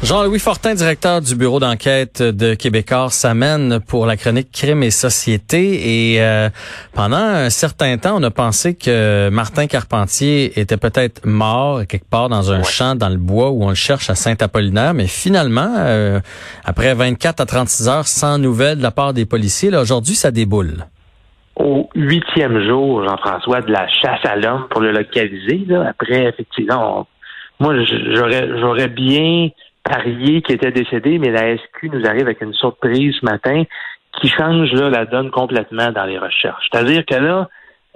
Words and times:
Jean-Louis 0.00 0.38
Fortin, 0.38 0.74
directeur 0.74 1.20
du 1.20 1.34
bureau 1.34 1.58
d'enquête 1.58 2.22
de 2.22 2.54
Québécois, 2.54 3.08
s'amène 3.10 3.80
pour 3.80 4.06
la 4.06 4.16
chronique 4.16 4.52
Crime 4.52 4.84
et 4.84 4.92
Société. 4.92 6.12
Et 6.14 6.22
euh, 6.22 6.50
pendant 6.94 7.16
un 7.16 7.50
certain 7.50 7.98
temps, 7.98 8.16
on 8.16 8.22
a 8.22 8.30
pensé 8.30 8.76
que 8.76 9.28
Martin 9.28 9.66
Carpentier 9.66 10.58
était 10.58 10.76
peut-être 10.76 11.26
mort 11.26 11.80
quelque 11.88 12.08
part 12.08 12.28
dans 12.28 12.52
un 12.52 12.62
champ 12.62 12.94
dans 12.94 13.08
le 13.08 13.16
bois 13.16 13.50
où 13.50 13.64
on 13.64 13.70
le 13.70 13.74
cherche 13.74 14.08
à 14.08 14.14
Saint-Apollinaire. 14.14 14.94
Mais 14.94 15.08
finalement, 15.08 15.74
euh, 15.78 16.20
après 16.64 16.94
24 16.94 17.40
à 17.40 17.46
36 17.46 17.88
heures 17.88 18.06
sans 18.06 18.38
nouvelles 18.38 18.78
de 18.78 18.84
la 18.84 18.92
part 18.92 19.12
des 19.12 19.26
policiers, 19.26 19.76
aujourd'hui, 19.76 20.14
ça 20.14 20.30
déboule. 20.30 20.86
Au 21.56 21.90
huitième 21.96 22.64
jour, 22.68 23.04
Jean-François, 23.04 23.62
de 23.62 23.72
la 23.72 23.88
chasse 23.88 24.24
à 24.24 24.36
l'homme 24.36 24.68
pour 24.70 24.80
le 24.80 24.92
localiser, 24.92 25.64
là, 25.66 25.88
après, 25.90 26.26
effectivement, 26.26 27.08
moi, 27.58 27.74
j'aurais 28.14 28.48
j'aurais 28.60 28.88
bien 28.88 29.48
Parier 29.88 30.42
qui 30.42 30.52
était 30.52 30.70
décédé, 30.70 31.18
mais 31.18 31.30
la 31.30 31.56
SQ 31.56 31.84
nous 31.92 32.06
arrive 32.06 32.22
avec 32.22 32.40
une 32.40 32.54
surprise 32.54 33.14
ce 33.20 33.24
matin 33.24 33.64
qui 34.20 34.28
change 34.28 34.72
là, 34.72 34.90
la 34.90 35.04
donne 35.04 35.30
complètement 35.30 35.90
dans 35.90 36.04
les 36.04 36.18
recherches. 36.18 36.66
C'est-à-dire 36.70 37.04
que 37.04 37.14
là, 37.14 37.48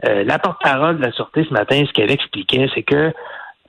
euh, 0.07 0.25
la 0.25 0.39
porte-parole 0.39 0.99
de 0.99 1.03
la 1.03 1.13
Sûreté 1.13 1.45
ce 1.49 1.53
matin, 1.53 1.83
ce 1.87 1.93
qu'elle 1.93 2.11
expliquait, 2.11 2.69
c'est 2.75 2.83
que 2.83 3.13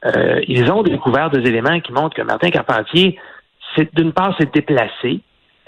euh, 0.05 0.41
ils 0.47 0.71
ont 0.71 0.83
découvert 0.83 1.29
des 1.29 1.47
éléments 1.47 1.79
qui 1.79 1.91
montrent 1.91 2.15
que 2.15 2.21
Martin 2.21 2.49
Carpentier, 2.49 3.17
c'est 3.75 3.93
d'une 3.95 4.13
part, 4.13 4.35
s'est 4.37 4.49
déplacé. 4.53 5.21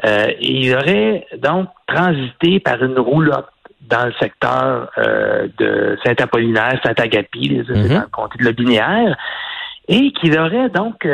Euh, 0.03 0.27
et 0.39 0.65
il 0.65 0.75
aurait 0.75 1.25
donc 1.37 1.69
transité 1.87 2.59
par 2.59 2.83
une 2.83 2.99
roulotte 2.99 3.47
dans 3.81 4.05
le 4.05 4.13
secteur 4.19 4.89
de 4.97 5.95
Saint-Apollinaire, 6.03 6.79
Saint-Agapi, 6.83 7.49
mm-hmm. 7.49 7.87
dans 7.93 8.01
le 8.01 8.07
comté 8.07 8.39
de 8.39 8.45
Lobinière, 8.45 9.15
et 9.87 10.11
qu'il 10.13 10.39
aurait 10.39 10.69
donc 10.69 11.07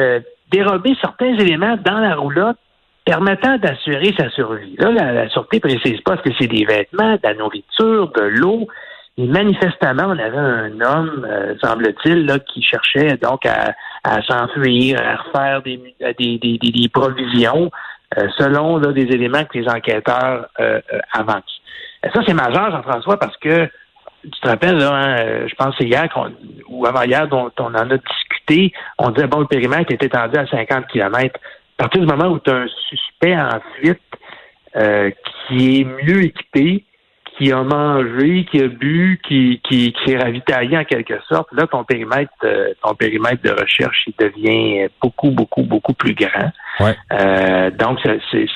dérober 0.51 0.95
certains 1.01 1.33
éléments 1.37 1.77
dans 1.83 1.99
la 1.99 2.15
roulotte 2.15 2.57
permettant 3.05 3.57
d'assurer 3.57 4.13
sa 4.17 4.29
survie. 4.29 4.75
Là, 4.77 4.91
la, 4.91 5.11
la 5.11 5.29
sûreté 5.29 5.59
précise 5.59 5.99
pas 6.01 6.17
ce 6.17 6.29
que 6.29 6.35
c'est 6.39 6.47
des 6.47 6.65
vêtements, 6.65 7.13
de 7.13 7.19
la 7.23 7.33
nourriture, 7.33 8.11
de 8.11 8.21
l'eau. 8.21 8.67
Et 9.17 9.27
manifestement, 9.27 10.05
on 10.07 10.19
avait 10.19 10.37
un 10.37 10.81
homme, 10.81 11.27
euh, 11.29 11.55
semble-t-il, 11.61 12.25
là, 12.25 12.39
qui 12.39 12.61
cherchait 12.61 13.17
donc 13.17 13.45
à, 13.45 14.21
s'enfuir, 14.21 14.99
à 15.01 15.17
refaire 15.17 15.61
des, 15.63 15.77
des, 16.17 16.37
des, 16.37 16.57
des 16.57 16.89
provisions 16.89 17.69
euh, 18.17 18.27
selon 18.37 18.77
là, 18.77 18.91
des 18.93 19.07
éléments 19.13 19.43
que 19.45 19.57
les 19.57 19.67
enquêteurs 19.67 20.47
euh, 20.59 20.79
avancent. 21.13 21.61
Ça, 22.13 22.21
c'est 22.25 22.33
majeur, 22.33 22.71
Jean-François, 22.71 23.17
parce 23.17 23.37
que 23.37 23.69
tu 24.23 24.39
te 24.39 24.47
rappelles, 24.47 24.77
là, 24.77 24.93
hein, 24.93 25.47
je 25.47 25.55
pense 25.55 25.75
c'est 25.77 25.85
hier 25.85 26.07
ou 26.67 26.85
avant-hier 26.85 27.27
dont 27.27 27.51
on 27.59 27.65
en 27.65 27.89
a 27.89 27.97
discuté, 27.97 28.73
on 28.97 29.09
disait 29.09 29.27
bon, 29.27 29.39
le 29.39 29.47
périmètre 29.47 29.91
était 29.91 30.05
étendu 30.07 30.37
à 30.37 30.45
50 30.45 30.87
km. 30.87 31.39
À 31.79 31.83
partir 31.83 32.01
du 32.01 32.07
moment 32.07 32.29
où 32.29 32.39
tu 32.39 32.51
as 32.51 32.55
un 32.55 32.67
suspect 32.89 33.35
en 33.35 33.59
fuite 33.75 33.99
euh, 34.75 35.09
qui 35.47 35.81
est 35.81 35.83
mieux 35.83 36.23
équipé, 36.25 36.85
qui 37.37 37.51
a 37.51 37.63
mangé, 37.63 38.45
qui 38.51 38.61
a 38.61 38.67
bu, 38.67 39.19
qui, 39.27 39.61
qui, 39.67 39.93
qui 39.93 39.99
s'est 40.05 40.17
ravitaillé 40.17 40.77
en 40.77 40.83
quelque 40.83 41.19
sorte, 41.27 41.47
là, 41.53 41.65
ton 41.65 41.83
périmètre, 41.83 42.31
euh, 42.43 42.73
ton 42.83 42.93
périmètre 42.93 43.41
de 43.41 43.51
recherche, 43.51 44.03
il 44.07 44.13
devient 44.19 44.89
beaucoup, 45.01 45.31
beaucoup, 45.31 45.63
beaucoup 45.63 45.93
plus 45.93 46.13
grand. 46.13 46.51
Ouais. 46.79 46.95
Euh, 47.13 47.71
donc, 47.71 47.99
ça, 48.01 48.11
c'est, 48.31 48.47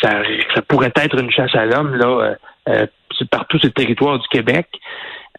ça, 0.00 0.22
ça 0.54 0.62
pourrait 0.62 0.92
être 0.94 1.18
une 1.18 1.30
chasse 1.30 1.54
à 1.54 1.64
l'homme, 1.64 1.96
là, 1.96 2.36
euh, 2.68 2.86
partout 3.28 3.58
sur 3.58 3.68
le 3.68 3.72
territoire 3.72 4.18
du 4.18 4.28
Québec. 4.28 4.66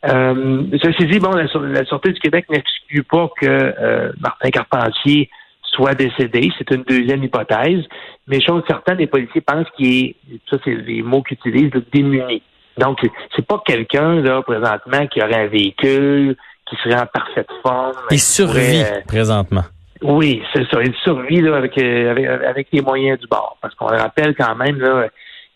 Euh, 0.05 0.63
ceci 0.81 1.05
dit, 1.05 1.19
bon, 1.19 1.31
la, 1.31 1.43
la 1.43 1.85
Sûreté 1.85 2.11
du 2.11 2.19
Québec 2.19 2.45
n'exclut 2.49 3.03
pas 3.03 3.29
que 3.39 3.45
euh, 3.47 4.11
Martin 4.19 4.49
Carpentier 4.49 5.29
soit 5.63 5.93
décédé. 5.93 6.52
C'est 6.57 6.71
une 6.71 6.83
deuxième 6.83 7.23
hypothèse. 7.23 7.83
Mais 8.27 8.41
chose 8.41 8.63
certaine, 8.67 8.97
les 8.97 9.07
policiers 9.07 9.41
pensent 9.41 9.67
qu'il 9.77 10.05
est, 10.05 10.15
ça 10.49 10.57
c'est 10.63 10.75
les 10.75 11.02
mots 11.02 11.21
qu'ils 11.21 11.37
utilisent, 11.37 11.71
démuni. 11.93 12.41
Donc, 12.77 12.99
c'est 13.35 13.45
pas 13.45 13.61
quelqu'un, 13.65 14.21
là, 14.21 14.41
présentement, 14.41 15.05
qui 15.08 15.21
aurait 15.21 15.43
un 15.43 15.47
véhicule, 15.47 16.36
qui 16.67 16.75
serait 16.77 16.99
en 16.99 17.05
parfaite 17.05 17.49
forme. 17.61 17.93
Il 18.09 18.20
survit, 18.20 18.81
euh, 18.81 19.02
présentement. 19.08 19.64
Oui, 20.02 20.41
c'est 20.53 20.65
ça. 20.71 20.81
Il 20.81 20.93
survit, 21.03 21.41
là, 21.41 21.58
avec, 21.58 21.77
euh, 21.77 22.11
avec, 22.11 22.25
avec 22.25 22.67
les 22.71 22.81
moyens 22.81 23.20
du 23.20 23.27
bord. 23.27 23.58
Parce 23.61 23.75
qu'on 23.75 23.89
le 23.89 23.97
rappelle 23.97 24.33
quand 24.36 24.55
même, 24.55 24.80
là, 24.80 25.08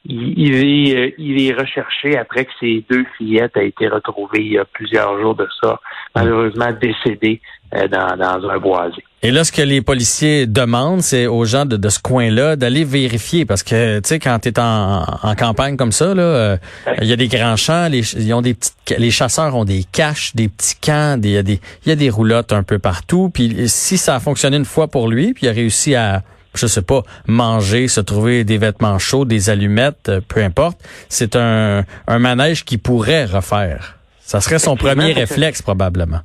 il, 0.07 0.55
est, 0.55 0.95
euh, 0.95 1.11
il 1.17 1.47
est 1.47 1.53
recherché 1.53 2.17
après 2.17 2.45
que 2.45 2.51
ses 2.59 2.83
deux 2.89 3.05
fillettes 3.17 3.57
aient 3.57 3.67
été 3.67 3.87
retrouvées 3.87 4.41
il 4.41 4.53
y 4.53 4.57
a 4.57 4.65
plusieurs 4.65 5.19
jours 5.19 5.35
de 5.35 5.47
ça, 5.61 5.79
malheureusement 6.15 6.69
décédées 6.79 7.41
euh, 7.73 7.87
dans, 7.87 8.15
dans 8.15 8.49
un 8.49 8.57
boisé. 8.59 9.03
Et 9.23 9.31
là, 9.31 9.43
ce 9.43 9.51
que 9.51 9.63
les 9.63 9.81
policiers 9.81 10.45
demandent, 10.45 11.01
c'est 11.01 11.25
aux 11.25 11.45
gens 11.45 11.65
de, 11.65 11.77
de 11.77 11.89
ce 11.89 11.99
coin-là 11.99 12.55
d'aller 12.55 12.83
vérifier, 12.83 13.45
parce 13.45 13.63
que 13.63 13.97
tu 13.99 14.09
sais, 14.09 14.19
quand 14.19 14.37
tu 14.37 14.49
es 14.49 14.59
en, 14.59 15.03
en, 15.23 15.35
campagne 15.35 15.75
comme 15.77 15.91
ça, 15.91 16.13
là, 16.13 16.21
euh, 16.21 16.57
il 17.01 17.07
y 17.07 17.13
a 17.13 17.15
des 17.15 17.27
grands 17.27 17.55
champs, 17.55 17.87
les, 17.89 18.15
ils 18.15 18.33
ont 18.35 18.43
des 18.43 18.53
petites, 18.53 18.95
les 18.99 19.09
chasseurs 19.09 19.55
ont 19.55 19.65
des 19.65 19.83
caches, 19.83 20.35
des 20.35 20.47
petits 20.47 20.75
camps, 20.79 21.19
il 21.23 21.31
y 21.31 21.37
a 21.37 21.43
des, 21.43 21.59
il 21.85 21.89
y 21.89 21.91
a 21.91 21.95
des 21.95 22.11
roulottes 22.11 22.53
un 22.53 22.61
peu 22.61 22.77
partout. 22.77 23.31
Puis 23.33 23.67
si 23.67 23.97
ça 23.97 24.15
a 24.15 24.19
fonctionné 24.19 24.57
une 24.57 24.65
fois 24.65 24.87
pour 24.87 25.09
lui, 25.09 25.33
puis 25.33 25.47
il 25.47 25.49
a 25.49 25.53
réussi 25.53 25.95
à 25.95 26.21
je 26.57 26.67
sais 26.67 26.81
pas, 26.81 27.01
manger, 27.27 27.87
se 27.87 28.01
trouver 28.01 28.43
des 28.43 28.57
vêtements 28.57 28.99
chauds, 28.99 29.25
des 29.25 29.49
allumettes, 29.49 30.09
euh, 30.09 30.21
peu 30.27 30.41
importe. 30.41 30.77
C'est 31.09 31.35
un, 31.35 31.83
un 32.07 32.19
manège 32.19 32.65
qui 32.65 32.77
pourrait 32.77 33.25
refaire. 33.25 33.97
Ça 34.19 34.41
serait 34.41 34.59
son 34.59 34.75
premier 34.75 35.13
réflexe, 35.13 35.61
probablement. 35.61 36.21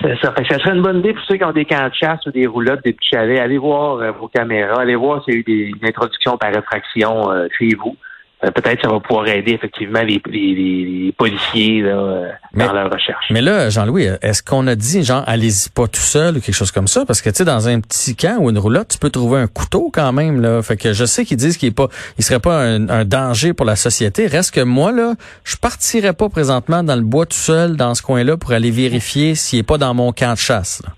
C'est 0.00 0.16
ça. 0.20 0.32
ça 0.48 0.58
serait 0.58 0.76
une 0.76 0.82
bonne 0.82 0.98
idée 0.98 1.12
pour 1.12 1.24
ceux 1.24 1.36
qui 1.36 1.44
ont 1.44 1.52
des 1.52 1.64
camps 1.64 1.88
de 1.88 1.94
chasse 1.94 2.24
ou 2.26 2.30
des 2.30 2.46
roulottes, 2.46 2.84
des 2.84 2.92
petits 2.92 3.08
chalets. 3.10 3.40
Allez 3.40 3.58
voir 3.58 3.96
euh, 3.96 4.12
vos 4.12 4.28
caméras. 4.28 4.82
Allez 4.82 4.94
voir 4.94 5.24
s'il 5.24 5.34
y 5.34 5.36
a 5.36 5.40
eu 5.40 5.42
des, 5.42 5.72
une 5.80 5.88
introduction 5.88 6.36
par 6.38 6.52
réfraction 6.52 7.30
euh, 7.30 7.48
chez 7.58 7.74
vous. 7.74 7.96
Euh, 8.44 8.52
peut-être 8.52 8.80
ça 8.82 8.88
va 8.88 9.00
pouvoir 9.00 9.26
aider 9.26 9.52
effectivement 9.52 10.00
les, 10.02 10.22
les, 10.26 11.12
policiers 11.18 11.82
là, 11.82 11.88
euh, 11.88 12.28
dans 12.54 12.72
leur 12.72 12.88
recherche. 12.88 13.26
Mais 13.30 13.40
là, 13.40 13.68
Jean-Louis, 13.68 14.06
est-ce 14.22 14.44
qu'on 14.44 14.64
a 14.68 14.76
dit, 14.76 15.02
genre, 15.02 15.24
allez-y 15.26 15.70
pas 15.70 15.88
tout 15.88 16.00
seul 16.00 16.36
ou 16.36 16.40
quelque 16.40 16.54
chose 16.54 16.70
comme 16.70 16.86
ça? 16.86 17.04
Parce 17.04 17.20
que, 17.20 17.30
tu 17.30 17.36
sais, 17.36 17.44
dans 17.44 17.66
un 17.66 17.80
petit 17.80 18.14
camp 18.14 18.36
ou 18.38 18.50
une 18.50 18.58
roulotte, 18.58 18.88
tu 18.90 18.98
peux 18.98 19.10
trouver 19.10 19.40
un 19.40 19.48
couteau 19.48 19.90
quand 19.92 20.12
même, 20.12 20.40
là. 20.40 20.62
Fait 20.62 20.76
que 20.76 20.92
je 20.92 21.04
sais 21.04 21.24
qu'ils 21.24 21.36
disent 21.36 21.56
qu'il 21.56 21.70
est 21.70 21.72
pas, 21.72 21.88
il 22.16 22.24
serait 22.24 22.38
pas 22.38 22.62
un, 22.62 23.04
danger 23.04 23.54
pour 23.54 23.66
la 23.66 23.74
société. 23.74 24.28
Reste 24.28 24.54
que 24.54 24.60
moi, 24.60 24.92
là, 24.92 25.14
je 25.42 25.56
partirais 25.56 26.12
pas 26.12 26.28
présentement 26.28 26.84
dans 26.84 26.96
le 26.96 27.02
bois 27.02 27.26
tout 27.26 27.36
seul 27.36 27.76
dans 27.76 27.96
ce 27.96 28.02
coin-là 28.02 28.36
pour 28.36 28.52
aller 28.52 28.70
vérifier 28.70 29.34
s'il 29.34 29.58
est 29.58 29.64
pas 29.64 29.78
dans 29.78 29.94
mon 29.94 30.12
camp 30.12 30.34
de 30.34 30.38
chasse, 30.38 30.80
là. 30.84 30.92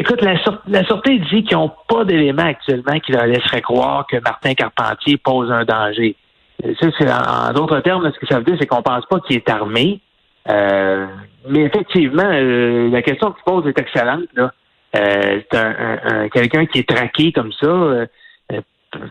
Écoute, 0.00 0.22
la, 0.22 0.34
la 0.68 0.84
Sûreté 0.84 1.18
dit 1.18 1.42
qu'ils 1.42 1.56
n'ont 1.56 1.72
pas 1.88 2.04
d'éléments 2.04 2.44
actuellement 2.44 3.00
qui 3.00 3.10
leur 3.10 3.26
laisseraient 3.26 3.62
croire 3.62 4.06
que 4.06 4.16
Martin 4.20 4.54
Carpentier 4.54 5.16
pose 5.16 5.50
un 5.50 5.64
danger. 5.64 6.14
en, 6.62 7.52
d'autres 7.52 7.80
termes, 7.80 8.08
ce 8.12 8.16
que 8.20 8.26
ça 8.28 8.38
veut 8.38 8.44
dire, 8.44 8.54
c'est 8.60 8.66
qu'on 8.68 8.80
pense 8.80 9.04
pas 9.06 9.18
qu'il 9.18 9.34
est 9.34 9.50
armé. 9.50 10.00
Euh, 10.48 11.04
mais 11.48 11.62
effectivement, 11.62 12.30
euh, 12.30 12.88
la 12.90 13.02
question 13.02 13.32
que 13.32 13.38
tu 13.38 13.44
poses 13.44 13.66
est 13.66 13.76
excellente. 13.76 14.26
Là. 14.36 14.52
Euh, 14.94 15.40
c'est 15.50 15.58
un, 15.58 16.28
quelqu'un 16.28 16.66
qui 16.66 16.78
est 16.78 16.88
traqué 16.88 17.32
comme 17.32 17.52
ça, 17.60 18.06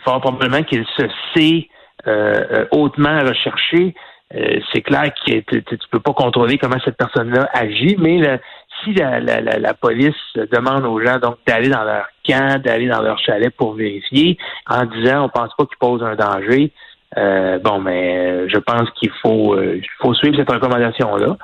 fort 0.05 0.21
probablement 0.21 0.63
qu'il 0.63 0.85
se 0.95 1.03
sait 1.35 1.67
hautement 2.71 3.19
recherché. 3.27 3.93
c'est 4.71 4.81
clair 4.83 5.11
que 5.13 5.39
tu, 5.41 5.63
tu, 5.63 5.77
peux 5.91 5.99
pas 5.99 6.13
contrôler 6.13 6.57
comment 6.57 6.79
cette 6.85 6.95
personne-là 6.95 7.49
agit, 7.53 7.97
mais 7.99 8.39
si 8.87 8.93
la, 8.93 9.19
la, 9.19 9.41
la, 9.41 9.73
police 9.73 10.15
demande 10.51 10.85
aux 10.85 11.01
gens 11.01 11.19
donc 11.19 11.37
d'aller 11.45 11.69
dans 11.69 11.83
leur 11.83 12.07
camp, 12.27 12.61
d'aller 12.63 12.87
dans 12.87 13.01
leur 13.01 13.19
chalet 13.19 13.53
pour 13.55 13.73
vérifier, 13.73 14.37
en 14.69 14.85
disant 14.85 15.25
on 15.25 15.29
pense 15.29 15.51
pas 15.57 15.65
qu'ils 15.65 15.77
posent 15.79 16.03
un 16.03 16.15
danger, 16.15 16.71
euh, 17.15 17.57
bon, 17.59 17.79
mais 17.79 18.17
euh, 18.17 18.47
je 18.49 18.57
pense 18.57 18.89
qu'il 18.99 19.09
faut, 19.21 19.55
euh, 19.55 19.79
faut 20.01 20.13
suivre 20.13 20.35
cette 20.35 20.51
recommandation-là. 20.51 21.37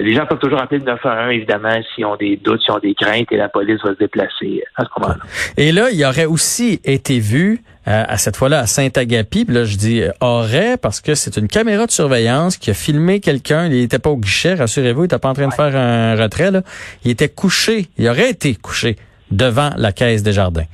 les 0.00 0.14
gens 0.14 0.24
peuvent 0.26 0.38
toujours 0.38 0.62
appeler 0.62 0.78
le 0.78 0.86
911, 0.86 1.32
évidemment, 1.32 1.76
s'ils 1.94 2.06
ont 2.06 2.16
des 2.16 2.36
doutes, 2.36 2.62
s'ils 2.62 2.72
ont 2.72 2.78
des 2.78 2.94
craintes, 2.94 3.30
et 3.32 3.36
la 3.36 3.48
police 3.48 3.80
va 3.82 3.90
se 3.90 3.98
déplacer 3.98 4.62
à 4.76 4.84
ce 4.84 4.88
moment-là. 4.98 5.20
Et 5.56 5.72
là, 5.72 5.90
il 5.90 6.04
aurait 6.04 6.26
aussi 6.26 6.80
été 6.84 7.18
vu 7.18 7.60
à 7.90 8.18
cette 8.18 8.36
fois-là 8.36 8.60
à 8.60 8.66
Saint-Agapi. 8.66 9.46
Là, 9.48 9.64
je 9.64 9.76
dis 9.76 10.02
aurait 10.20 10.76
parce 10.76 11.00
que 11.00 11.14
c'est 11.14 11.36
une 11.36 11.48
caméra 11.48 11.86
de 11.86 11.90
surveillance 11.90 12.56
qui 12.56 12.70
a 12.70 12.74
filmé 12.74 13.20
quelqu'un. 13.20 13.66
Il 13.66 13.80
n'était 13.80 13.98
pas 13.98 14.10
au 14.10 14.16
guichet, 14.16 14.54
rassurez-vous, 14.54 15.00
il 15.00 15.04
n'était 15.04 15.18
pas 15.18 15.30
en 15.30 15.34
train 15.34 15.48
de 15.48 15.54
faire 15.54 15.74
un 15.74 16.14
retrait. 16.14 16.50
Là. 16.50 16.62
Il 17.04 17.10
était 17.10 17.28
couché, 17.28 17.86
il 17.96 18.08
aurait 18.08 18.30
été 18.30 18.54
couché 18.54 18.96
devant 19.30 19.70
la 19.76 19.92
caisse 19.92 20.22
des 20.22 20.32
jardins 20.32 20.66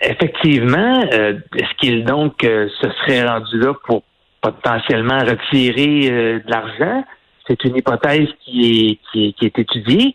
effectivement, 0.00 1.04
euh, 1.12 1.38
est-ce 1.56 1.74
qu'il 1.78 2.04
donc 2.04 2.44
euh, 2.44 2.68
se 2.80 2.90
serait 2.90 3.26
rendu 3.26 3.58
là 3.58 3.74
pour 3.86 4.02
potentiellement 4.40 5.18
retirer 5.18 6.10
euh, 6.10 6.40
de 6.40 6.50
l'argent? 6.50 7.04
C'est 7.46 7.64
une 7.64 7.76
hypothèse 7.76 8.28
qui 8.44 8.90
est, 8.90 8.98
qui 9.12 9.34
est, 9.42 9.58
étudiée. 9.58 10.14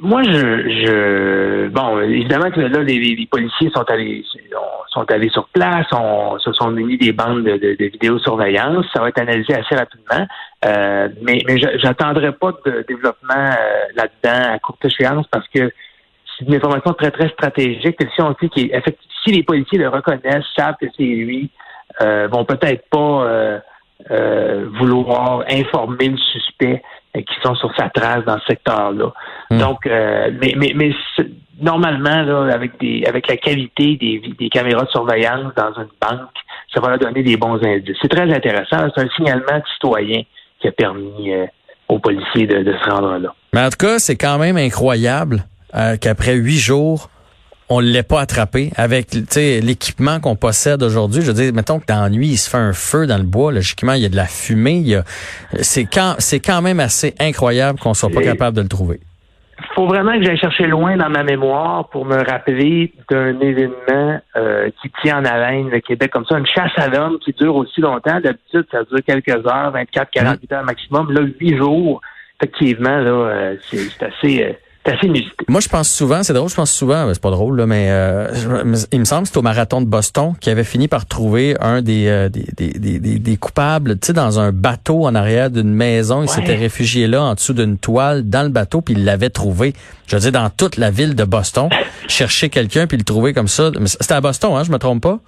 Moi, 0.00 0.22
je, 0.24 0.30
je, 0.30 1.68
bon, 1.68 2.00
évidemment 2.00 2.50
que 2.50 2.60
là, 2.60 2.82
les, 2.82 3.28
policiers 3.30 3.70
sont 3.74 3.84
allés, 3.88 4.24
sont 4.88 5.10
allés 5.10 5.28
sur 5.28 5.48
place, 5.48 5.86
on, 5.92 6.38
se 6.38 6.52
sont 6.52 6.70
munis 6.70 6.98
des 6.98 7.12
bandes 7.12 7.44
de, 7.44 7.56
de, 7.56 7.84
vidéosurveillance. 7.84 8.86
Ça 8.92 9.00
va 9.00 9.10
être 9.10 9.20
analysé 9.20 9.54
assez 9.54 9.76
rapidement, 9.76 10.26
mais, 11.22 11.42
mais 11.46 11.58
j'attendrai 11.78 12.32
pas 12.32 12.52
de 12.66 12.84
développement 12.88 13.50
là-dedans 13.94 14.54
à 14.54 14.58
courte 14.58 14.84
échéance 14.84 15.26
parce 15.30 15.46
que 15.48 15.70
une 16.40 16.54
information 16.54 16.92
très, 16.94 17.10
très 17.10 17.28
stratégique. 17.30 17.96
Si 18.14 18.22
on 18.22 18.34
qu'il 18.34 18.70
si 19.24 19.32
les 19.32 19.42
policiers 19.42 19.78
le 19.78 19.88
reconnaissent, 19.88 20.44
savent 20.56 20.76
que 20.80 20.86
c'est 20.96 21.02
lui, 21.02 21.50
euh, 22.00 22.28
vont 22.28 22.44
peut-être 22.44 22.88
pas 22.90 23.24
euh, 23.24 23.58
euh, 24.10 24.68
vouloir 24.78 25.44
informer 25.48 26.08
le 26.08 26.16
suspect 26.16 26.82
qui 27.22 27.34
sont 27.42 27.54
sur 27.54 27.74
sa 27.76 27.88
trace 27.88 28.24
dans 28.24 28.38
ce 28.40 28.46
secteur-là. 28.46 29.12
Hmm. 29.50 29.58
Donc, 29.58 29.86
mais, 29.86 30.54
mais, 30.56 30.72
mais 30.74 30.90
normalement, 31.60 32.22
là, 32.22 32.52
avec 32.52 32.78
des 32.80 33.04
avec 33.06 33.28
la 33.28 33.36
qualité 33.36 33.96
des, 33.96 34.22
des 34.38 34.48
caméras 34.48 34.84
de 34.84 34.90
surveillance 34.90 35.52
dans 35.56 35.72
une 35.74 35.88
banque, 36.00 36.30
ça 36.74 36.80
va 36.80 36.90
leur 36.90 36.98
donner 36.98 37.22
des 37.22 37.36
bons 37.36 37.62
indices. 37.64 37.96
C'est 38.00 38.08
très 38.08 38.32
intéressant. 38.32 38.88
C'est 38.94 39.02
un 39.02 39.08
signalement 39.16 39.62
citoyen 39.74 40.22
qui 40.60 40.68
a 40.68 40.72
permis 40.72 41.32
aux 41.88 41.98
policiers 41.98 42.46
de, 42.46 42.62
de, 42.62 42.72
se 42.72 42.90
rendre 42.90 43.18
là. 43.18 43.34
Mais 43.52 43.62
en 43.62 43.70
tout 43.70 43.78
cas, 43.78 43.98
c'est 43.98 44.16
quand 44.16 44.38
même 44.38 44.56
incroyable 44.56 45.44
qu'après 46.00 46.34
huit 46.34 46.58
jours, 46.58 47.08
on 47.70 47.80
l'ait 47.80 48.02
pas 48.02 48.20
attrapé 48.20 48.70
avec 48.76 49.12
l'équipement 49.36 50.20
qu'on 50.20 50.36
possède 50.36 50.82
aujourd'hui. 50.82 51.22
Je 51.22 51.28
veux 51.28 51.34
dire, 51.34 51.52
mettons 51.52 51.80
que 51.80 51.86
dans 51.86 52.02
la 52.02 52.10
nuit, 52.10 52.28
il 52.28 52.36
se 52.36 52.48
fait 52.48 52.56
un 52.56 52.72
feu 52.72 53.06
dans 53.06 53.18
le 53.18 53.24
bois, 53.24 53.52
logiquement, 53.52 53.92
il 53.92 54.02
y 54.02 54.06
a 54.06 54.08
de 54.08 54.16
la 54.16 54.26
fumée. 54.26 54.84
C'est 55.60 55.84
quand, 55.84 56.14
c'est 56.18 56.40
quand 56.40 56.62
même 56.62 56.80
assez 56.80 57.14
incroyable 57.20 57.78
qu'on 57.78 57.94
soit 57.94 58.10
pas 58.10 58.22
capable 58.22 58.56
de 58.56 58.62
le 58.62 58.68
trouver. 58.68 59.00
faut 59.74 59.86
vraiment 59.86 60.12
que 60.12 60.22
j'aille 60.22 60.38
chercher 60.38 60.66
loin 60.66 60.96
dans 60.96 61.10
ma 61.10 61.22
mémoire 61.24 61.88
pour 61.90 62.06
me 62.06 62.16
rappeler 62.16 62.92
d'un 63.10 63.38
événement 63.40 64.20
euh, 64.36 64.70
qui 64.80 64.90
tient 65.02 65.18
en 65.18 65.24
haleine 65.24 65.68
le 65.68 65.80
Québec 65.80 66.10
comme 66.10 66.24
ça, 66.24 66.38
une 66.38 66.46
chasse 66.46 66.72
à 66.76 66.88
l'homme 66.88 67.18
qui 67.18 67.32
dure 67.32 67.56
aussi 67.56 67.80
longtemps. 67.80 68.20
D'habitude, 68.20 68.66
ça 68.70 68.82
dure 68.84 69.00
quelques 69.06 69.46
heures, 69.46 69.72
24, 69.72 70.10
48 70.10 70.52
heures 70.52 70.64
maximum. 70.64 71.12
Là, 71.12 71.20
huit 71.38 71.56
jours, 71.56 72.00
effectivement, 72.40 72.98
là, 72.98 73.10
euh, 73.10 73.56
c'est 73.60 74.02
assez... 74.02 74.42
Euh, 74.42 74.52
moi, 75.48 75.60
je 75.60 75.68
pense 75.68 75.90
souvent, 75.90 76.22
c'est 76.22 76.32
drôle, 76.32 76.48
je 76.48 76.54
pense 76.54 76.72
souvent, 76.72 77.06
ben, 77.06 77.14
c'est 77.14 77.22
pas 77.22 77.30
drôle, 77.30 77.58
là, 77.58 77.66
mais 77.66 77.88
euh, 77.90 78.28
il 78.92 79.00
me 79.00 79.04
semble 79.04 79.22
que 79.22 79.28
c'est 79.28 79.38
au 79.38 79.42
marathon 79.42 79.80
de 79.80 79.86
Boston 79.86 80.34
qui 80.40 80.50
avait 80.50 80.64
fini 80.64 80.88
par 80.88 81.06
trouver 81.06 81.56
un 81.60 81.82
des, 81.82 82.06
euh, 82.06 82.28
des, 82.28 82.46
des, 82.56 82.98
des, 82.98 83.18
des, 83.18 83.36
coupables, 83.36 83.98
tu 83.98 84.08
sais, 84.08 84.12
dans 84.12 84.40
un 84.40 84.52
bateau 84.52 85.06
en 85.06 85.14
arrière 85.14 85.50
d'une 85.50 85.72
maison. 85.72 86.22
Il 86.22 86.28
s'était 86.28 86.54
réfugié 86.54 87.06
là, 87.06 87.22
en 87.22 87.34
dessous 87.34 87.54
d'une 87.54 87.78
toile, 87.78 88.28
dans 88.28 88.42
le 88.42 88.50
bateau, 88.50 88.80
puis 88.80 88.94
il 88.94 89.04
l'avait 89.04 89.30
trouvé. 89.30 89.72
Je 90.06 90.16
veux 90.16 90.22
dire, 90.22 90.32
dans 90.32 90.50
toute 90.50 90.76
la 90.76 90.90
ville 90.90 91.14
de 91.14 91.24
Boston, 91.24 91.68
chercher 92.08 92.48
quelqu'un, 92.48 92.86
puis 92.86 92.96
le 92.96 93.04
trouver 93.04 93.32
comme 93.32 93.48
ça. 93.48 93.70
C'était 93.84 94.14
à 94.14 94.20
Boston, 94.20 94.52
hein, 94.54 94.64
je 94.64 94.72
me 94.72 94.78
trompe 94.78 95.02
pas? 95.02 95.18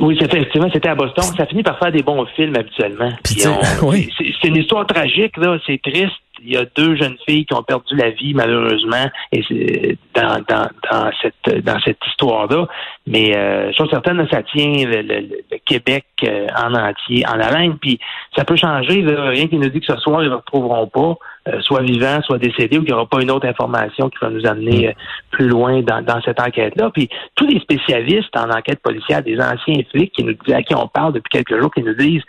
Oui, 0.00 0.18
effectivement, 0.20 0.68
c'était 0.72 0.88
à 0.88 0.94
Boston. 0.94 1.24
Ça 1.36 1.46
finit 1.46 1.62
par 1.62 1.78
faire 1.78 1.92
des 1.92 2.02
bons 2.02 2.26
films 2.34 2.54
habituellement. 2.56 3.10
C'est 3.24 4.48
une 4.48 4.56
histoire 4.56 4.86
tragique, 4.86 5.36
là. 5.36 5.58
C'est 5.66 5.80
triste 5.80 6.12
il 6.42 6.52
y 6.52 6.56
a 6.56 6.64
deux 6.76 6.96
jeunes 6.96 7.16
filles 7.26 7.46
qui 7.46 7.54
ont 7.54 7.62
perdu 7.62 7.96
la 7.96 8.10
vie 8.10 8.34
malheureusement 8.34 9.06
et 9.32 9.98
dans, 10.14 10.42
dans, 10.48 10.68
dans 10.90 11.10
cette 11.22 11.64
dans 11.64 11.78
cette 11.80 11.98
histoire-là. 12.06 12.66
Mais 13.06 13.36
euh, 13.36 13.68
je 13.68 13.82
suis 13.82 13.90
certaine 13.90 14.26
ça 14.30 14.42
tient 14.42 14.84
le, 14.86 15.58
Québec 15.64 16.04
euh, 16.24 16.46
en 16.56 16.74
entier 16.74 17.24
en 17.26 17.40
haleine. 17.40 17.78
Puis 17.78 17.98
ça 18.34 18.44
peut 18.44 18.56
changer. 18.56 19.04
rien 19.04 19.48
qui 19.48 19.56
nous 19.56 19.68
dit 19.68 19.80
que 19.80 19.86
ce 19.86 19.96
soir 19.98 20.22
ils 20.22 20.30
ne 20.30 20.34
retrouveront 20.34 20.86
pas, 20.86 21.16
euh, 21.48 21.60
soit 21.60 21.82
vivants, 21.82 22.20
soit 22.22 22.38
décédés, 22.38 22.78
ou 22.78 22.82
qu'il 22.82 22.92
n'y 22.92 22.94
aura 22.94 23.06
pas 23.06 23.22
une 23.22 23.30
autre 23.30 23.46
information 23.46 24.08
qui 24.08 24.18
va 24.20 24.30
nous 24.30 24.46
amener 24.46 24.88
euh, 24.88 24.92
plus 25.30 25.48
loin 25.48 25.80
dans, 25.82 26.02
dans 26.02 26.20
cette 26.22 26.40
enquête-là. 26.40 26.90
Puis 26.90 27.08
tous 27.34 27.46
les 27.46 27.60
spécialistes 27.60 28.36
en 28.36 28.50
enquête 28.50 28.80
policière, 28.80 29.22
des 29.22 29.38
anciens 29.38 29.82
flics 29.90 30.12
qui 30.12 30.24
nous 30.24 30.34
à 30.52 30.62
qui 30.62 30.74
on 30.74 30.88
parle 30.88 31.12
depuis 31.12 31.30
quelques 31.30 31.60
jours, 31.60 31.72
qui 31.72 31.82
nous 31.82 31.94
disent 31.94 32.22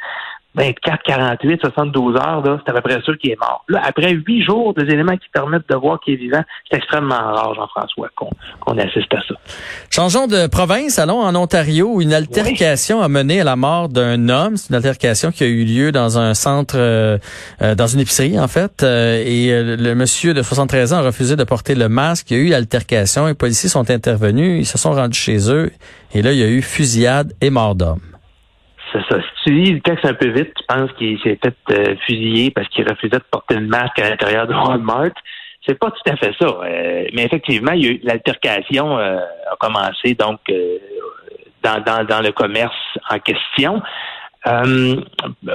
24, 0.58 1.04
48, 1.04 1.62
72 1.62 2.16
heures, 2.16 2.42
là, 2.42 2.60
c'est 2.66 2.72
à 2.72 2.74
peu 2.74 2.82
près 2.82 3.00
sûr 3.02 3.16
qu'il 3.20 3.32
est 3.32 3.40
mort. 3.40 3.64
Là, 3.70 3.82
après 3.86 4.12
huit 4.12 4.44
jours, 4.44 4.74
des 4.74 4.92
éléments 4.92 5.16
qui 5.16 5.30
permettent 5.32 5.70
de 5.70 5.76
voir 5.76 6.00
qu'il 6.00 6.16
est 6.16 6.18
vivant, 6.18 6.44
c'est 6.70 6.78
extrêmement 6.78 7.16
rare, 7.16 7.54
Jean-François, 7.54 8.10
qu'on 8.16 8.78
assiste 8.80 9.14
à 9.14 9.22
ça. 9.28 9.36
Changeons 9.92 10.26
de 10.26 10.48
province, 10.48 10.98
allons 10.98 11.22
en 11.22 11.36
Ontario, 11.36 11.92
où 11.94 12.02
une 12.02 12.14
altercation 12.14 13.02
a 13.02 13.08
mené 13.08 13.42
à 13.42 13.44
la 13.44 13.56
mort 13.56 13.88
d'un 13.88 14.30
homme. 14.30 14.58
C'est 14.58 14.70
une 14.70 14.76
altercation 14.76 15.32
qui 15.32 15.44
a 15.44 15.48
eu 15.48 15.64
lieu 15.64 15.92
dans 15.92 16.18
un 16.18 16.34
centre, 16.34 16.76
euh, 16.78 17.20
euh, 17.62 17.76
dans 17.76 17.88
une 17.88 18.00
épicerie, 18.00 18.40
en 18.40 18.48
fait. 18.48 18.82
Euh, 18.82 19.24
et 19.24 19.78
le 19.78 19.94
monsieur 19.94 20.34
de 20.34 20.42
73 20.42 20.94
ans 20.94 20.98
a 20.98 21.02
refusé 21.04 21.36
de 21.36 21.44
porter 21.44 21.76
le 21.76 21.88
masque. 21.88 22.32
Il 22.32 22.38
y 22.38 22.40
a 22.40 22.44
eu 22.44 22.54
altercation. 22.54 23.28
Les 23.28 23.36
policiers 23.36 23.70
sont 23.70 23.92
intervenus. 23.92 24.60
Ils 24.60 24.66
se 24.66 24.80
sont 24.80 24.92
rendus 24.92 25.20
chez 25.20 25.52
eux. 25.52 25.72
Et 26.14 26.24
là, 26.24 26.32
il 26.32 26.40
y 26.40 26.44
a 26.44 26.48
eu 26.48 26.64
fusillade 26.64 27.34
et 27.42 27.52
mort 27.52 27.76
d'homme. 27.76 28.17
C'est 28.92 29.04
ça. 29.10 29.22
Si 29.22 29.44
tu 29.44 29.54
lis 29.54 29.74
le 29.74 29.82
texte 29.82 30.06
un 30.06 30.14
peu 30.14 30.30
vite, 30.30 30.54
tu 30.56 30.64
penses 30.68 30.92
qu'il 30.94 31.20
s'est 31.22 31.36
peut-être 31.36 31.58
euh, 31.72 31.96
fusillé 32.06 32.52
parce 32.52 32.68
qu'il 32.70 32.88
refusait 32.88 33.18
de 33.18 33.24
porter 33.30 33.56
le 33.56 33.68
masque 33.68 34.00
à 34.00 34.10
l'intérieur 34.10 34.48
de 34.48 34.54
Walmart. 34.54 35.12
C'est 35.66 35.78
pas 35.78 35.92
tout 35.92 36.10
à 36.10 36.16
fait 36.16 36.34
ça. 36.40 36.48
Euh, 36.48 37.06
mais 37.14 37.26
effectivement, 37.26 37.74
l'altercation 38.04 38.98
euh, 38.98 39.18
a 39.18 39.56
commencé 39.60 40.14
donc 40.14 40.40
dans, 41.64 41.82
dans, 41.82 42.06
dans 42.06 42.22
le 42.22 42.32
commerce 42.32 42.76
en 43.10 43.20
question. 43.20 43.82
Euh, 44.48 45.02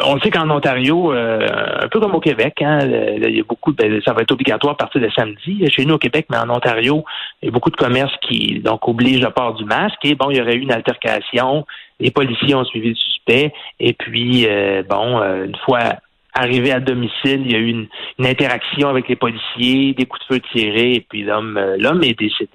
on 0.04 0.20
sait 0.20 0.30
qu'en 0.30 0.50
Ontario, 0.50 1.12
euh, 1.12 1.46
un 1.82 1.88
peu 1.88 1.98
comme 2.00 2.14
au 2.14 2.20
Québec, 2.20 2.60
hein, 2.60 2.80
il 2.82 3.36
y 3.36 3.40
a 3.40 3.44
beaucoup, 3.44 3.72
ben, 3.72 4.00
ça 4.04 4.12
va 4.12 4.22
être 4.22 4.32
obligatoire 4.32 4.74
à 4.74 4.76
partir 4.76 5.00
de 5.00 5.08
samedi 5.16 5.64
chez 5.70 5.84
nous 5.84 5.94
au 5.94 5.98
Québec, 5.98 6.26
mais 6.30 6.36
en 6.36 6.50
Ontario, 6.50 7.04
il 7.40 7.46
y 7.46 7.48
a 7.48 7.52
beaucoup 7.52 7.70
de 7.70 7.76
commerces 7.76 8.14
qui 8.22 8.60
donc 8.60 8.86
obligent 8.86 9.22
le 9.22 9.30
port 9.30 9.54
du 9.54 9.64
masque. 9.64 10.04
Et 10.04 10.14
bon, 10.14 10.30
il 10.30 10.36
y 10.36 10.40
aurait 10.42 10.56
eu 10.56 10.60
une 10.60 10.72
altercation, 10.72 11.64
les 12.00 12.10
policiers 12.10 12.54
ont 12.54 12.64
suivi 12.64 12.90
le 12.90 12.94
suspect, 12.96 13.52
et 13.80 13.94
puis 13.94 14.46
euh, 14.46 14.82
bon, 14.88 15.22
une 15.22 15.56
fois 15.64 15.94
arrivé 16.34 16.72
à 16.72 16.80
domicile, 16.80 17.42
il 17.44 17.52
y 17.52 17.54
a 17.54 17.58
eu 17.58 17.68
une, 17.68 17.88
interaction 18.26 18.88
avec 18.88 19.08
les 19.08 19.16
policiers, 19.16 19.94
des 19.94 20.06
coups 20.06 20.26
de 20.28 20.34
feu 20.34 20.40
tirés, 20.52 20.92
et 20.94 21.06
puis 21.08 21.22
l'homme 21.22 21.58
l'homme 21.78 22.02
est 22.02 22.18
décédé. 22.18 22.50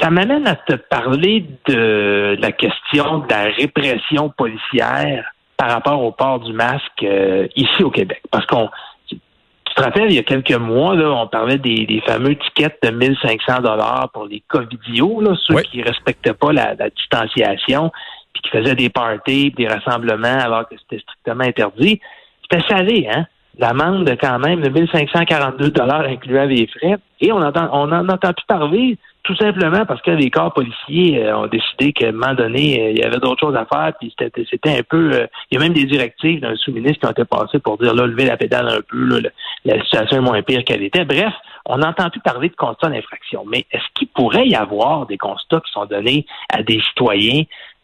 Ça 0.00 0.10
m'amène 0.10 0.46
à 0.46 0.54
te 0.54 0.74
parler 0.74 1.44
de 1.66 2.36
la 2.40 2.52
question 2.52 3.18
de 3.18 3.30
la 3.30 3.44
répression 3.44 4.28
policière 4.30 5.32
par 5.56 5.70
rapport 5.70 6.02
au 6.02 6.12
port 6.12 6.38
du 6.40 6.52
masque 6.52 7.02
euh, 7.02 7.48
ici 7.56 7.82
au 7.82 7.90
Québec. 7.90 8.22
Parce 8.30 8.46
qu'on 8.46 8.70
tu 9.08 9.74
te 9.74 9.82
rappelles, 9.82 10.10
il 10.10 10.14
y 10.14 10.18
a 10.18 10.22
quelques 10.22 10.56
mois, 10.56 10.94
là, 10.94 11.10
on 11.10 11.26
parlait 11.26 11.58
des, 11.58 12.02
fameux 12.06 12.36
tickets 12.36 12.78
de 12.82 12.90
1500 12.90 13.60
dollars 13.60 14.08
pour 14.12 14.26
les 14.26 14.42
covidios, 14.48 15.20
là, 15.20 15.34
ceux 15.46 15.60
qui 15.62 15.82
respectaient 15.82 16.32
pas 16.32 16.52
la, 16.52 16.74
distanciation, 16.90 17.92
puis 18.32 18.42
qui 18.42 18.50
faisaient 18.50 18.74
des 18.74 18.88
parties, 18.88 19.50
des 19.50 19.68
rassemblements 19.68 20.38
alors 20.40 20.68
que 20.68 20.76
c'était 20.78 21.02
strictement 21.02 21.44
interdit. 21.44 22.00
C'était 22.42 22.66
salé, 22.68 23.08
hein? 23.12 23.26
L'amende 23.58 24.08
quand 24.20 24.38
même 24.38 24.60
de 24.60 24.68
1542 24.68 25.70
dollars 25.70 26.02
incluant 26.02 26.44
les 26.44 26.68
frais. 26.68 26.96
Et 27.20 27.32
on 27.32 27.42
entend, 27.42 27.68
on 27.72 27.90
en 27.90 28.08
entend 28.08 28.32
plus 28.32 28.46
parler 28.46 28.98
tout 29.28 29.36
simplement 29.36 29.84
parce 29.84 30.00
que 30.00 30.10
les 30.12 30.30
corps 30.30 30.54
policiers 30.54 31.22
euh, 31.22 31.36
ont 31.36 31.48
décidé 31.48 31.92
qu'à 31.92 32.08
un 32.08 32.12
moment 32.12 32.32
donné, 32.32 32.80
euh, 32.80 32.90
il 32.92 32.98
y 32.98 33.02
avait 33.02 33.18
d'autres 33.18 33.40
choses 33.40 33.56
à 33.56 33.66
faire, 33.66 33.92
puis 34.00 34.10
c'était 34.16 34.78
un 34.78 34.82
peu... 34.88 35.12
Euh, 35.12 35.26
il 35.50 35.58
y 35.58 35.58
a 35.58 35.60
même 35.62 35.74
des 35.74 35.84
directives 35.84 36.40
d'un 36.40 36.56
sous-ministre 36.56 37.00
qui 37.00 37.06
ont 37.06 37.10
été 37.10 37.26
passées 37.26 37.58
pour 37.58 37.76
dire, 37.76 37.94
là, 37.94 38.06
lever 38.06 38.24
la 38.24 38.38
pédale 38.38 38.68
un 38.68 38.80
peu, 38.80 39.20
la 39.66 39.82
situation 39.82 40.16
est 40.16 40.22
moins 40.22 40.40
pire 40.40 40.64
qu'elle 40.64 40.82
était. 40.82 41.04
Bref, 41.04 41.34
on 41.66 41.76
n'entend 41.76 42.08
plus 42.08 42.20
parler 42.20 42.48
de 42.48 42.56
constats 42.56 42.88
d'infraction. 42.88 43.44
Mais 43.46 43.66
est-ce 43.70 43.84
qu'il 43.96 44.08
pourrait 44.08 44.48
y 44.48 44.54
avoir 44.54 45.04
des 45.04 45.18
constats 45.18 45.60
qui 45.60 45.72
sont 45.72 45.84
donnés 45.84 46.24
à 46.50 46.62
des 46.62 46.80
citoyens, 46.80 47.42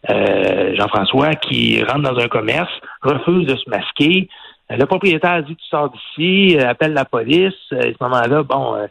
Jean-François, 0.08 1.34
qui 1.34 1.82
rentrent 1.82 2.10
dans 2.10 2.18
un 2.18 2.28
commerce, 2.28 2.72
refusent 3.02 3.46
de 3.46 3.56
se 3.56 3.68
masquer, 3.68 4.28
le 4.70 4.86
propriétaire 4.86 5.42
dit 5.42 5.56
tu 5.56 5.66
sors 5.66 5.90
d'ici, 5.90 6.58
appelle 6.58 6.94
la 6.94 7.04
police, 7.04 7.52
à 7.70 7.82
ce 7.82 7.96
moment-là, 8.00 8.42
bon 8.42 8.76
euh, 8.76 8.86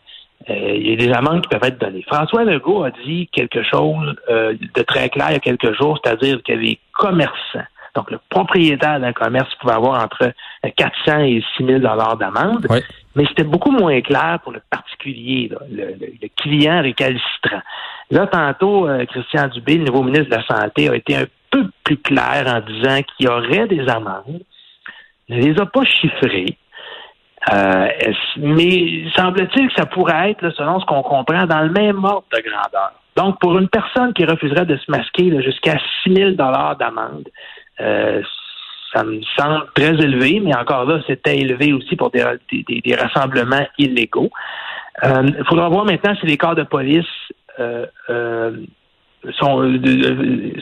il 0.49 0.89
y 0.89 0.93
a 0.93 0.95
des 0.95 1.13
amendes 1.13 1.41
qui 1.41 1.49
peuvent 1.49 1.63
être 1.63 1.79
données. 1.79 2.03
François 2.07 2.43
Legault 2.43 2.83
a 2.83 2.91
dit 3.05 3.29
quelque 3.31 3.63
chose 3.63 4.15
euh, 4.29 4.53
de 4.75 4.81
très 4.83 5.09
clair 5.09 5.27
il 5.29 5.33
y 5.33 5.37
a 5.37 5.39
quelques 5.39 5.73
jours, 5.77 5.99
c'est-à-dire 6.03 6.41
que 6.45 6.53
les 6.53 6.79
commerçants, 6.93 7.65
donc 7.95 8.11
le 8.11 8.19
propriétaire 8.29 8.99
d'un 8.99 9.13
commerce 9.13 9.53
pouvait 9.61 9.73
avoir 9.73 10.03
entre 10.03 10.33
400 10.75 11.19
et 11.19 11.43
6 11.57 11.65
000 11.65 11.79
dollars 11.79 12.17
d'amende, 12.17 12.67
mais 13.15 13.25
c'était 13.27 13.43
beaucoup 13.43 13.71
moins 13.71 14.01
clair 14.01 14.39
pour 14.43 14.51
le 14.51 14.61
particulier, 14.69 15.51
le, 15.71 16.27
client 16.35 16.81
récalcitrant. 16.81 17.61
Là, 18.11 18.27
tantôt, 18.27 18.87
euh, 18.87 19.05
Christian 19.05 19.47
Dubé, 19.47 19.77
le 19.77 19.85
nouveau 19.85 20.03
ministre 20.03 20.29
de 20.29 20.35
la 20.35 20.45
Santé, 20.45 20.89
a 20.89 20.95
été 20.95 21.15
un 21.15 21.25
peu 21.51 21.65
plus 21.83 21.97
clair 21.97 22.45
en 22.47 22.59
disant 22.61 23.01
qu'il 23.03 23.27
y 23.27 23.29
aurait 23.29 23.67
des 23.67 23.87
amendes, 23.87 24.41
ne 25.29 25.37
les 25.37 25.59
a 25.59 25.65
pas 25.65 25.85
chiffrées, 25.85 26.57
euh, 27.51 27.87
mais 28.37 29.05
semble-t-il 29.15 29.67
que 29.67 29.73
ça 29.75 29.85
pourrait 29.85 30.31
être, 30.31 30.49
selon 30.51 30.79
ce 30.79 30.85
qu'on 30.85 31.03
comprend, 31.03 31.45
dans 31.45 31.61
le 31.61 31.71
même 31.71 32.03
ordre 32.03 32.25
de 32.33 32.41
grandeur. 32.41 32.93
Donc, 33.15 33.39
pour 33.39 33.57
une 33.57 33.67
personne 33.67 34.13
qui 34.13 34.25
refuserait 34.25 34.65
de 34.65 34.77
se 34.77 34.89
masquer 34.89 35.41
jusqu'à 35.41 35.77
6 36.03 36.13
000 36.15 36.31
d'amende, 36.31 37.27
euh, 37.81 38.21
ça 38.93 39.03
me 39.03 39.21
semble 39.37 39.65
très 39.73 39.93
élevé, 39.93 40.39
mais 40.39 40.55
encore 40.55 40.85
là, 40.85 40.99
c'était 41.07 41.37
élevé 41.37 41.73
aussi 41.73 41.95
pour 41.95 42.11
des, 42.11 42.23
des, 42.51 42.95
rassemblements 42.95 43.67
illégaux. 43.77 44.29
Euh, 45.03 45.23
il 45.37 45.45
faudra 45.45 45.69
voir 45.69 45.85
maintenant 45.85 46.15
si 46.19 46.27
les 46.27 46.37
corps 46.37 46.55
de 46.55 46.63
police 46.63 47.05
euh, 47.59 47.85
sont, 49.39 49.79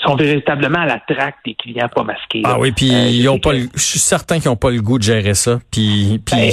sont 0.04 0.16
véritablement 0.16 0.80
à 0.80 0.86
la 0.86 1.00
traque 1.00 1.36
des 1.46 1.56
clients 1.56 1.90
pas 1.94 2.04
masqués. 2.04 2.42
Ah 2.46 2.58
oui, 2.60 2.72
puis 2.72 2.88
ils 2.88 3.28
ont 3.30 3.40
pas 3.40 3.54
je 3.54 3.80
suis 3.82 4.00
certain 4.00 4.40
qu'ils 4.40 4.50
n'ont 4.50 4.56
pas 4.56 4.72
le 4.72 4.82
goût 4.82 4.98
de 4.98 5.04
gérer 5.04 5.34
ça. 5.34 5.60
Puis, 5.72 6.20
puis 6.26 6.36
ben, 6.36 6.52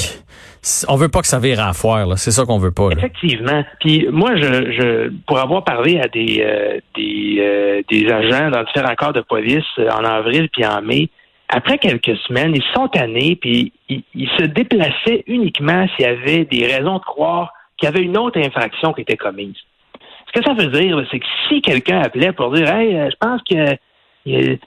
on 0.88 0.96
veut 0.96 1.08
pas 1.08 1.20
que 1.20 1.26
ça 1.26 1.38
vire 1.38 1.60
à 1.60 1.72
foire. 1.72 2.18
C'est 2.18 2.30
ça 2.30 2.44
qu'on 2.44 2.58
veut 2.58 2.72
pas. 2.72 2.90
Effectivement. 2.90 3.64
Puis 3.80 4.06
moi, 4.10 4.36
je, 4.36 4.72
je, 4.72 5.10
pour 5.26 5.38
avoir 5.38 5.64
parlé 5.64 6.00
à 6.00 6.08
des 6.08 6.42
euh, 6.44 6.78
des, 6.96 7.36
euh, 7.38 7.82
des 7.90 8.10
agents 8.10 8.50
dans 8.50 8.64
différents 8.64 8.94
corps 8.94 9.12
de 9.12 9.20
police 9.20 9.64
euh, 9.78 9.90
en 9.90 10.04
avril 10.04 10.48
puis 10.52 10.64
en 10.64 10.82
mai, 10.82 11.08
après 11.48 11.78
quelques 11.78 12.16
semaines, 12.26 12.54
ils 12.54 12.74
sont 12.74 12.88
tannés 12.88 13.36
puis 13.40 13.72
ils, 13.88 14.02
ils 14.14 14.28
se 14.38 14.44
déplaçaient 14.44 15.24
uniquement 15.26 15.86
s'il 15.96 16.06
y 16.06 16.08
avait 16.08 16.44
des 16.44 16.66
raisons 16.66 16.98
de 16.98 17.04
croire 17.04 17.52
qu'il 17.76 17.86
y 17.86 17.88
avait 17.88 18.02
une 18.02 18.18
autre 18.18 18.38
infraction 18.38 18.92
qui 18.92 19.02
était 19.02 19.16
commise. 19.16 19.56
Ce 20.28 20.40
que 20.40 20.44
ça 20.44 20.54
veut 20.54 20.68
dire, 20.68 21.02
c'est 21.10 21.18
que 21.18 21.26
si 21.48 21.62
quelqu'un 21.62 22.00
appelait 22.00 22.32
pour 22.32 22.52
dire 22.52 22.68
Hey, 22.68 23.10
je 23.10 23.16
pense 23.18 23.40
que 23.42 23.76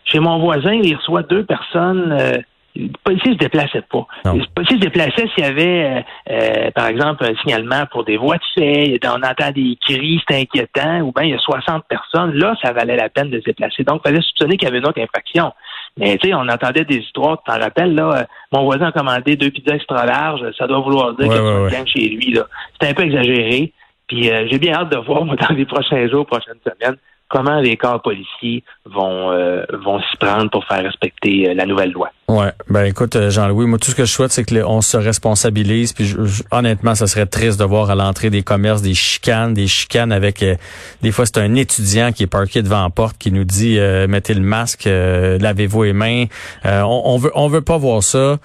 chez 0.05 0.19
mon 0.19 0.39
voisin, 0.39 0.73
il 0.73 0.95
reçoit 0.95 1.23
deux 1.23 1.45
personnes 1.45 2.43
le 2.75 2.89
policier 3.03 3.33
se 3.33 3.37
déplaçait 3.37 3.81
pas. 3.81 4.07
Le 4.25 4.45
policier 4.53 4.77
se 4.77 4.81
déplaçait 4.81 5.27
s'il 5.35 5.43
y 5.43 5.47
avait, 5.47 5.83
euh, 5.83 6.01
euh, 6.31 6.71
par 6.71 6.87
exemple, 6.87 7.25
un 7.25 7.35
signalement 7.41 7.85
pour 7.91 8.05
des 8.05 8.17
voies 8.17 8.37
de 8.37 8.43
fait, 8.55 8.99
on 9.05 9.21
entend 9.27 9.51
des 9.53 9.77
cris, 9.81 10.21
c'est 10.27 10.41
inquiétant, 10.41 11.01
ou 11.01 11.11
bien 11.11 11.23
il 11.23 11.29
y 11.31 11.33
a 11.33 11.39
60 11.39 11.83
personnes, 11.89 12.33
là, 12.35 12.55
ça 12.63 12.71
valait 12.71 12.95
la 12.95 13.09
peine 13.09 13.29
de 13.29 13.39
se 13.39 13.45
déplacer. 13.45 13.83
Donc, 13.83 14.01
il 14.03 14.09
fallait 14.09 14.21
soupçonner 14.21 14.57
qu'il 14.57 14.67
y 14.67 14.71
avait 14.71 14.79
une 14.79 14.87
autre 14.87 15.01
infraction. 15.01 15.51
Mais 15.97 16.17
tu 16.17 16.29
sais, 16.29 16.33
on 16.33 16.47
entendait 16.47 16.85
des 16.85 16.97
histoires, 16.97 17.41
tu 17.43 17.51
t'en 17.51 17.59
rappelles, 17.59 17.93
là, 17.93 18.19
euh, 18.19 18.23
mon 18.53 18.63
voisin 18.63 18.87
a 18.87 18.91
commandé 18.91 19.35
deux 19.35 19.49
pizzas 19.49 19.75
extra 19.75 20.05
larges, 20.05 20.45
ça 20.57 20.67
doit 20.67 20.79
vouloir 20.79 21.13
dire 21.15 21.27
qu'il 21.27 21.35
y 21.35 21.39
a 21.39 21.61
ouais, 21.61 21.85
chez 21.85 22.07
lui. 22.07 22.31
là. 22.33 22.43
C'était 22.73 22.91
un 22.91 22.93
peu 22.93 23.03
exagéré. 23.03 23.73
Puis 24.11 24.23
j'ai 24.23 24.59
bien 24.59 24.73
hâte 24.73 24.91
de 24.91 24.97
voir, 24.97 25.23
moi, 25.23 25.35
dans 25.49 25.55
les 25.55 25.65
prochains 25.65 26.05
jours, 26.09 26.25
prochaines 26.25 26.59
semaines, 26.65 26.97
comment 27.29 27.61
les 27.61 27.77
corps 27.77 28.01
policiers 28.01 28.61
vont, 28.83 29.31
vont 29.71 30.01
s'y 30.01 30.17
prendre 30.17 30.49
pour 30.49 30.65
faire 30.65 30.83
respecter 30.83 31.53
la 31.53 31.65
nouvelle 31.65 31.93
loi. 31.93 32.11
Ouais, 32.31 32.53
ben 32.69 32.85
écoute 32.85 33.17
euh, 33.17 33.29
Jean-Louis, 33.29 33.65
moi 33.65 33.77
tout 33.77 33.91
ce 33.91 33.95
que 33.95 34.05
je 34.05 34.11
souhaite 34.11 34.31
c'est 34.31 34.45
que 34.45 34.63
on 34.63 34.79
se 34.79 34.95
responsabilise 34.95 35.91
puis 35.91 36.15
honnêtement 36.50 36.95
ça 36.95 37.05
serait 37.05 37.25
triste 37.25 37.59
de 37.59 37.65
voir 37.65 37.89
à 37.89 37.95
l'entrée 37.95 38.29
des 38.29 38.41
commerces 38.41 38.81
des 38.81 38.93
chicanes, 38.93 39.53
des 39.53 39.67
chicanes 39.67 40.13
avec 40.13 40.41
euh, 40.41 40.55
des 41.01 41.11
fois 41.11 41.25
c'est 41.25 41.39
un 41.39 41.55
étudiant 41.55 42.13
qui 42.13 42.23
est 42.23 42.27
parqué 42.27 42.61
devant 42.61 42.83
la 42.83 42.89
porte 42.89 43.17
qui 43.17 43.33
nous 43.33 43.43
dit 43.43 43.77
euh, 43.77 44.07
mettez 44.07 44.33
le 44.33 44.39
masque, 44.39 44.85
lavez-vous 44.85 45.83
les 45.83 45.91
mains. 45.91 46.25
On, 46.63 47.01
on, 47.03 47.17
veut 47.17 47.31
on 47.35 47.50
veut 47.50 47.61
pas 47.61 47.77
voir 47.77 48.01
ça. 48.01 48.38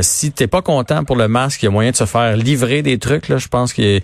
si 0.00 0.32
t'es 0.32 0.46
pas 0.46 0.62
content 0.62 1.04
pour 1.04 1.16
le 1.16 1.28
masque, 1.28 1.62
il 1.62 1.66
y 1.66 1.68
a 1.68 1.70
moyen 1.70 1.90
de 1.90 1.96
se 1.96 2.06
faire 2.06 2.34
livrer 2.34 2.80
des 2.80 2.98
trucs 2.98 3.28
là, 3.28 3.36
je 3.36 3.48
pense 3.48 3.74
que 3.74 4.00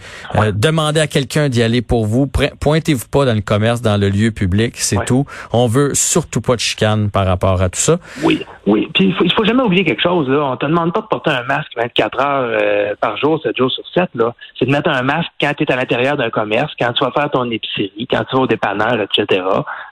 demander 0.53 1.01
à 1.01 1.07
quelqu'un 1.07 1.49
d'y 1.49 1.63
aller 1.63 1.81
pour 1.81 2.05
vous, 2.05 2.27
pointez-vous 2.27 3.09
pas 3.11 3.25
dans 3.25 3.35
le 3.35 3.41
commerce, 3.41 3.81
dans 3.81 3.97
le 3.97 4.11
lieu 4.11 4.33
public, 4.33 4.75
c'est 4.77 5.03
tout. 5.07 5.25
On 5.55 5.67
veut 5.67 5.95
surtout 5.95 6.43
pas 6.43 6.57
de 6.57 6.61
chicane 6.61 7.09
par 7.09 7.25
rapport 7.25 7.63
à 7.63 7.71
tout 7.71 7.81
ça. 7.81 7.99
Oui, 8.23 8.45
oui, 8.67 8.89
puis 8.95 9.14
il 9.23 9.31
faut, 9.31 9.37
faut 9.37 9.45
jamais 9.45 9.63
oublier 9.63 9.85
quelque 9.85 10.03
chose. 10.03 10.29
Là. 10.29 10.45
On 10.45 10.57
te 10.57 10.67
demande 10.67 10.93
pas 10.93 11.01
de 11.01 11.07
porter 11.07 11.31
un 11.31 11.45
masque 11.45 11.71
24 11.77 12.21
heures 12.21 12.59
euh, 12.63 12.95
par 13.01 13.17
jour, 13.17 13.41
7 13.43 13.57
jours 13.57 13.71
sur 13.71 13.85
7. 13.95 14.11
Là. 14.15 14.35
C'est 14.59 14.67
de 14.67 14.71
mettre 14.71 14.91
un 14.91 15.03
masque 15.03 15.31
quand 15.41 15.53
tu 15.57 15.65
es 15.65 15.73
à 15.73 15.77
l'intérieur 15.77 16.17
d'un 16.17 16.31
commerce, 16.31 16.73
quand 16.79 16.93
tu 16.93 17.05
vas 17.05 17.11
faire 17.13 17.31
ton 17.31 17.51
épicerie, 17.51 18.07
quand 18.11 18.25
tu 18.25 18.37
vas 18.37 18.43
au 18.43 18.47
dépanneur, 18.47 19.01
etc. 19.01 19.43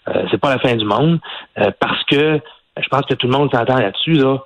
Euh, 0.08 0.24
c'est 0.30 0.40
pas 0.40 0.50
la 0.50 0.58
fin 0.58 0.74
du 0.74 0.84
monde. 0.84 1.20
Euh, 1.58 1.70
parce 1.78 2.02
que 2.04 2.40
je 2.80 2.88
pense 2.88 3.02
que 3.02 3.14
tout 3.14 3.26
le 3.26 3.36
monde 3.36 3.50
s'entend 3.52 3.78
là-dessus. 3.78 4.14
Là. 4.14 4.38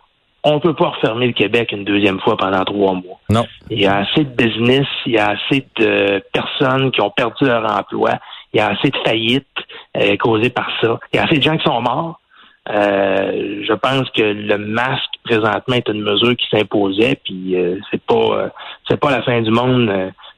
On 0.44 0.60
peut 0.60 0.74
pas 0.74 0.90
refermer 0.90 1.26
le 1.26 1.32
Québec 1.32 1.72
une 1.72 1.84
deuxième 1.84 2.20
fois 2.20 2.36
pendant 2.36 2.64
trois 2.64 2.94
mois. 2.94 3.18
Non. 3.30 3.44
Il 3.70 3.80
y 3.80 3.86
a 3.86 3.96
assez 3.96 4.24
de 4.24 4.30
business, 4.30 4.86
il 5.04 5.12
y 5.12 5.18
a 5.18 5.30
assez 5.30 5.66
de 5.76 6.22
personnes 6.32 6.92
qui 6.92 7.00
ont 7.00 7.10
perdu 7.10 7.46
leur 7.46 7.64
emploi, 7.68 8.12
il 8.52 8.58
y 8.58 8.60
a 8.60 8.68
assez 8.68 8.90
de 8.90 8.96
faillites 9.04 9.46
euh, 9.96 10.16
causées 10.16 10.50
par 10.50 10.68
ça. 10.80 11.00
Il 11.12 11.16
y 11.16 11.18
a 11.18 11.24
assez 11.24 11.38
de 11.38 11.42
gens 11.42 11.56
qui 11.56 11.64
sont 11.64 11.80
morts. 11.80 12.20
Euh, 12.68 13.62
je 13.66 13.72
pense 13.74 14.10
que 14.10 14.22
le 14.22 14.58
masque 14.58 15.10
présentement 15.24 15.76
est 15.76 15.88
une 15.88 16.02
mesure 16.02 16.34
qui 16.36 16.46
s'imposait, 16.50 17.18
puis 17.24 17.54
euh, 17.54 17.76
c'est 17.90 18.02
pas 18.02 18.14
euh, 18.14 18.48
c'est 18.88 18.98
pas 18.98 19.10
la 19.10 19.22
fin 19.22 19.40
du 19.40 19.50
monde 19.50 19.88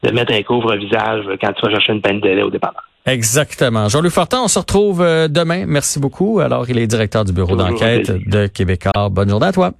de 0.02 0.11
mettre 0.11 0.32
un 0.32 0.42
couvre-visage 0.42 1.25
quand 1.40 1.52
tu 1.52 1.66
vas 1.66 1.70
chercher 1.73 1.92
une 1.94 2.02
peine 2.02 2.20
de 2.20 2.28
lait 2.28 2.42
au 2.42 2.50
départ. 2.50 2.75
Exactement. 3.06 3.88
Jean-Luc 3.88 4.12
Fortin, 4.12 4.42
on 4.44 4.49
se 4.49 4.58
retrouve 4.58 4.99
demain. 4.99 5.64
Merci 5.66 5.99
beaucoup. 5.99 6.40
Alors, 6.40 6.68
il 6.68 6.78
est 6.78 6.87
directeur 6.87 7.25
du 7.25 7.32
bureau 7.32 7.56
d'enquête 7.56 8.12
de 8.28 8.47
Québécois. 8.47 9.08
Bonne 9.11 9.30
journée 9.30 9.47
à 9.47 9.52
toi. 9.52 9.73